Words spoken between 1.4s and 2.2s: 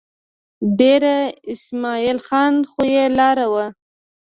اسمعیل